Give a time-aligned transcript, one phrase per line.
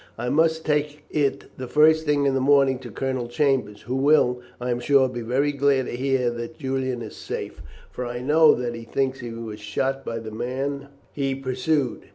[0.17, 4.41] I must take it the first thing in the morning to Colonel Chambers, who will,
[4.59, 8.55] I am sure, be very glad to hear that Julian is safe, for I know
[8.55, 12.05] that he thinks he was shot by the man he pursued.